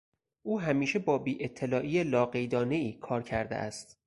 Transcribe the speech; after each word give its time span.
او 0.43 0.59
همیشه 0.61 0.99
با 0.99 1.17
بیاطلاعی 1.17 2.03
لاقیدانهای 2.03 2.93
کار 2.93 3.23
کرده 3.23 3.55
است. 3.55 3.97